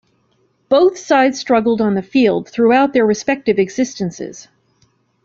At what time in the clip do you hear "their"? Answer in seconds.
2.93-3.05